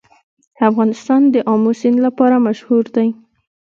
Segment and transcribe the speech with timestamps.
[0.69, 3.07] افغانستان د آمو سیند لپاره مشهور دی.